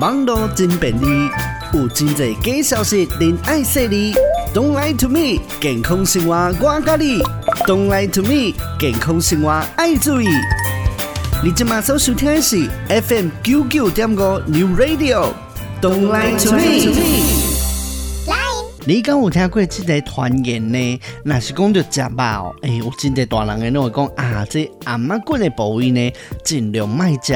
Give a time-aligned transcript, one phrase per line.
[0.00, 1.06] 网络真便利，
[1.72, 4.12] 有真侪假消息，您爱说哩。
[4.52, 7.22] Don't lie to me，健康生活我教你。
[7.64, 10.26] Don't lie to me，健康生活爱注意。
[11.44, 15.28] 你今马上收听的是 FM 九九点五 New Radio。
[15.80, 17.54] Don't lie to me。
[18.86, 21.00] 你敢有听过这个传言呢？
[21.24, 26.12] 若是讲着食肉，诶、欸，有真侪大人诶，拢会讲啊，这頷仔骨的部位呢，
[26.44, 27.32] 尽量卖食，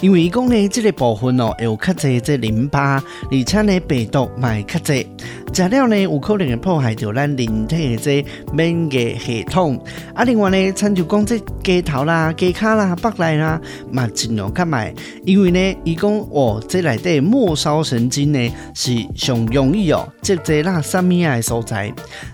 [0.00, 5.06] 因为伊讲呢，这个部分哦会，有较侪这淋巴，而且呢，病毒卖较侪。
[5.52, 9.82] 食了呢，有可能会破坏到咱人体的这免疫系统。
[10.14, 21.92] 啊，另外呢，亲像讲这鸡头啦、鸡脚啦、腹内啦，嘛尽量较卖，因为呢，伊讲哦，这内底末梢神经呢是上容易哦，积这那啥物啊所在。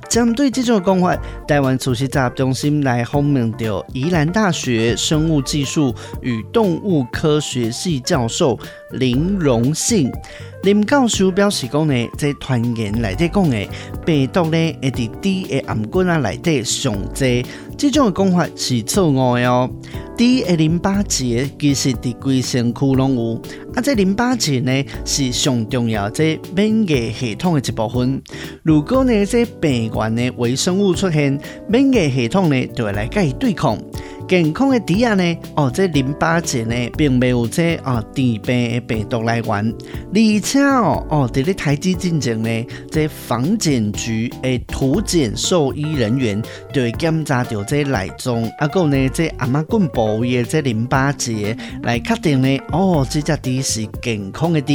[0.09, 1.17] 针对这种讲法，
[1.49, 8.57] 台湾慈济杂中心来访问到宜兰大学生物技术与动物科学系教授
[8.93, 10.11] 林荣信。
[10.63, 13.69] 林教授表示讲呢，在传言内底讲的
[14.05, 17.45] 病毒呢，会伫猪的頷骨啊内底上济，
[17.79, 19.71] 这种讲法是错误的哦。
[20.17, 23.41] 猪的淋巴结其实伫规身躯拢有，
[23.75, 28.21] 啊，这淋巴结呢是上重要这免疫系统的一部分。
[28.65, 33.79] 如果呢这病原的微生物出现，免疫系统呢就会来甲伊对抗。
[34.29, 35.39] 健康的猪仔呢？
[35.55, 39.75] 哦，这淋巴结呢，并没有这啊猪病的病毒来源，
[40.15, 54.73] 而且哦哦，在咧台机进前呢，这防检局的土检兽医人员就会检查到这内脏，啊，个呢这頷仔骨部位的这淋巴结来确定呢，哦，这只猪是健康的猪。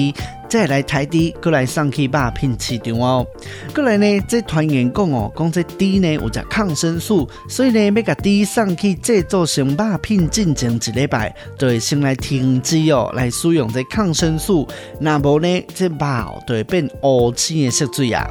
[0.52, 3.25] 再来台猪，过来送去肉品市场哦。
[3.73, 14.67] 过来呢，这传言讲哦，讲这猪呢有只抗生素，所以呢要甲猪送去制作成肉品进行一礼拜，就会先来停止哦，来使用这抗生素。
[14.99, 18.27] 那无呢，这肉就会变乌青的色水啊。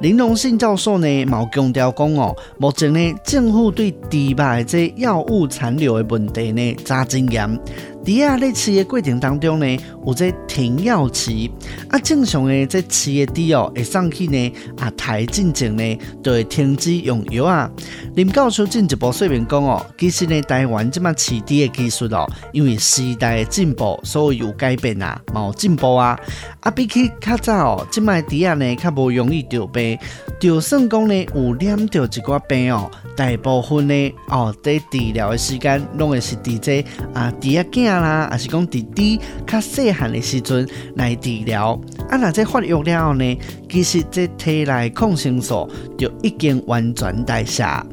[0.00, 7.60] 林荣信教授呢，毛强调讲哦，目前呢政府对猪肉的这药物残留的问题呢，查真严。
[8.04, 11.50] 猪啊，在饲的过程当中呢，有这停药期
[11.88, 11.98] 啊。
[11.98, 17.70] 正常的这饲的猪哦，会上去呢啊台进前呢，就会停止用药啊。
[18.14, 26.18] 林教授进一步说明讲哦，其实呢，台湾这么饲猪的技术哦，因为时代的进步，所以有改变啊，冇进步啊。
[26.60, 29.98] 啊，比起较早哦，这么猪啊呢，较无容易得病，
[30.38, 36.80] 就算讲呢有染到一寡病哦，大部分呢哦，在治疗的时间，拢会是伫这
[37.12, 37.89] 啊猪啊囝。
[37.98, 47.86] 啦，还是讲弟弟较细汉的时阵来治疗，啊，那这发育了后呢，其实这体内抗生素就已经完全代谢，而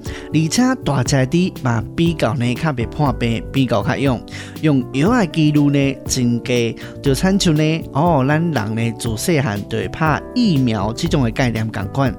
[0.50, 4.22] 且大只的嘛比较呢较袂破病，比较较用
[4.62, 6.54] 用药的记录呢增加，
[7.02, 12.14] 就亲像呢哦，咱人呢自细汉就会拍疫苗这种的概念共款。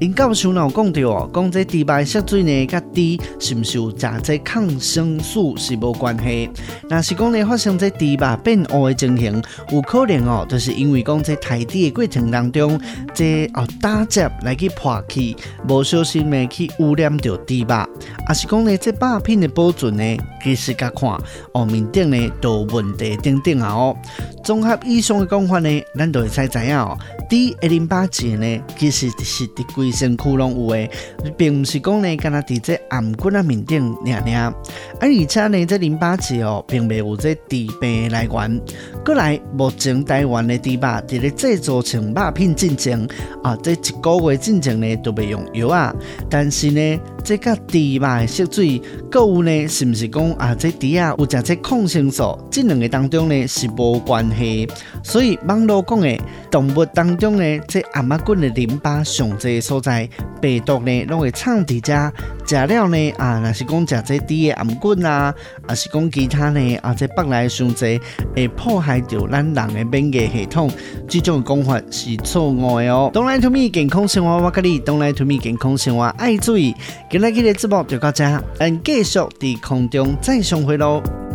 [0.00, 3.00] 林教授有讲到哦，讲这猪排色水呢，甲猪
[3.38, 6.48] 是不是有食这抗生素是无关系？
[6.88, 12.80] 若是讲呢，发生这猪排变乌的情形，有可能哦，就是因为讲这台猪的过程当中，
[13.14, 15.36] 这哦打结来去破去，
[15.68, 17.86] 无小心的去污染到猪排，
[18.26, 21.10] 还是讲呢，这肉品的保存呢，其实甲看
[21.52, 23.96] 哦面顶呢都有问题等等啊哦。
[24.42, 26.96] 综合以上的讲法呢，咱就会使知影哦，
[27.28, 30.90] 猪的淋巴结呢，其实是伫规身躯拢有诶，
[31.36, 34.54] 并毋是讲呢，干那伫这頷骨啊面顶尔尔，
[35.00, 38.60] 而且呢，这淋巴结哦，并未有这猪病的来源。
[39.04, 42.98] 过来，目前台湾的猪肉伫咧制作成肉品进前
[43.42, 45.94] 啊，这一个月进前呢都未用药啊，
[46.28, 54.68] 但是呢，这个猪肉的色水，购有呢，是毋是讲啊，这猪啊有食这抗生素，这两个当中呢是无关系。
[55.02, 56.20] 所以网络讲诶
[56.50, 60.08] 动物当中呢，这頷仔骨的淋巴上济所在，
[60.40, 62.12] 病毒呢拢会藏伫遮，
[62.44, 65.34] 食了呢啊，若是讲食这猪的頷骨啊，
[65.66, 68.00] 啊是讲其他呢啊，这腹内上济
[68.34, 70.70] 会破坏掉咱人的免疫系统，
[71.08, 73.10] 这种讲法是错误的哦。
[73.14, 76.74] Don't lie to me，健康生活我教你，Don't lie to me，健康生活爱注意。
[77.08, 78.24] 今日嘅节目就到这，
[78.58, 81.29] 咱继续伫空中再相会喽。